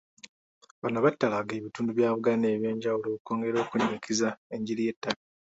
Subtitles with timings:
[0.81, 5.23] Bano batalaaga ebitundu bya Buganda ebyenjawulo okwongera okunnyikiza enjiri y'ettaka.